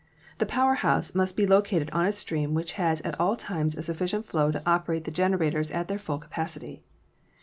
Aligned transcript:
The 0.39 0.47
power 0.47 0.73
house 0.73 1.13
must 1.13 1.37
be 1.37 1.45
located 1.45 1.91
on 1.91 2.07
a 2.07 2.11
stream 2.11 2.55
which 2.55 2.71
has 2.71 3.01
at 3.01 3.19
all 3.19 3.35
times 3.35 3.77
a 3.77 3.83
sufficient 3.83 4.25
flow 4.25 4.49
to 4.49 4.63
operate 4.65 5.03
the 5.03 5.11
generators 5.11 5.69
at 5.69 5.87
their 5.89 5.99
full 5.99 6.17
capacity. 6.17 6.81